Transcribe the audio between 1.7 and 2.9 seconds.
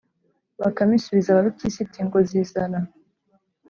iti: “ngo zizana!